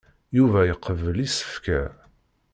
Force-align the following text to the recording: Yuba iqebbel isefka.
Yuba 0.37 0.59
iqebbel 0.73 1.17
isefka. 1.27 1.81